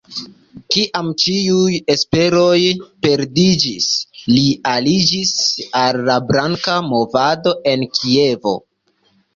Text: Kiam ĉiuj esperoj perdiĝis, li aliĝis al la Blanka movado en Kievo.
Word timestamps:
Kiam 0.75 1.09
ĉiuj 1.23 1.75
esperoj 1.95 2.57
perdiĝis, 3.07 3.91
li 4.33 4.47
aliĝis 4.73 5.37
al 5.85 6.05
la 6.11 6.19
Blanka 6.33 6.83
movado 6.91 7.57
en 7.77 7.91
Kievo. 8.01 8.59